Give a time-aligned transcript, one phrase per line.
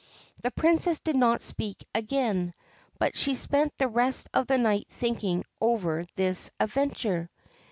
[0.41, 2.55] The Princess did not speak again,
[2.97, 7.29] but she spent the rest of the night thinking over this adventure.